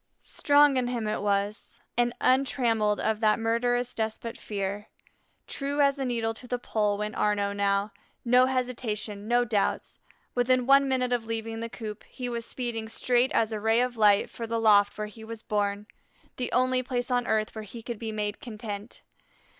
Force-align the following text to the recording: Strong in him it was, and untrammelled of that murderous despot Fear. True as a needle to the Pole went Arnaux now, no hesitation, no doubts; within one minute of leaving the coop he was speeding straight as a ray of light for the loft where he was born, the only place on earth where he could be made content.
Strong 0.23 0.77
in 0.77 0.87
him 0.87 1.07
it 1.07 1.21
was, 1.21 1.79
and 1.95 2.11
untrammelled 2.19 2.99
of 2.99 3.19
that 3.19 3.37
murderous 3.37 3.93
despot 3.93 4.35
Fear. 4.35 4.87
True 5.45 5.79
as 5.79 5.99
a 5.99 6.05
needle 6.05 6.33
to 6.33 6.47
the 6.47 6.57
Pole 6.57 6.97
went 6.97 7.13
Arnaux 7.15 7.53
now, 7.55 7.91
no 8.25 8.47
hesitation, 8.47 9.27
no 9.27 9.45
doubts; 9.45 9.99
within 10.33 10.65
one 10.65 10.87
minute 10.87 11.13
of 11.13 11.27
leaving 11.27 11.59
the 11.59 11.69
coop 11.69 12.03
he 12.05 12.27
was 12.27 12.47
speeding 12.47 12.89
straight 12.89 13.31
as 13.33 13.51
a 13.53 13.59
ray 13.59 13.79
of 13.79 13.95
light 13.95 14.27
for 14.27 14.47
the 14.47 14.59
loft 14.59 14.97
where 14.97 15.05
he 15.05 15.23
was 15.23 15.43
born, 15.43 15.85
the 16.37 16.51
only 16.51 16.81
place 16.81 17.11
on 17.11 17.27
earth 17.27 17.53
where 17.53 17.61
he 17.63 17.83
could 17.83 17.99
be 17.99 18.11
made 18.11 18.39
content. 18.39 19.03